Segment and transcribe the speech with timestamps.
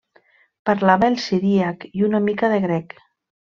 [0.69, 3.01] Parlava el siríac i una mica de grec.